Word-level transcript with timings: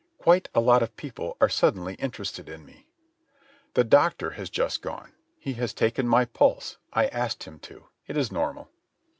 Quite 0.17 0.49
a 0.55 0.59
lot 0.61 0.81
of 0.81 0.95
people 0.97 1.37
are 1.39 1.47
suddenly 1.47 1.93
interested 1.99 2.49
in 2.49 2.65
me.... 2.65 2.87
The 3.75 3.83
doctor 3.83 4.31
has 4.31 4.49
just 4.49 4.81
gone. 4.81 5.11
He 5.37 5.53
has 5.53 5.75
taken 5.75 6.07
my 6.07 6.25
pulse. 6.25 6.79
I 6.91 7.05
asked 7.09 7.43
him 7.43 7.59
to. 7.59 7.85
It 8.07 8.17
is 8.17 8.31
normal. 8.31 8.71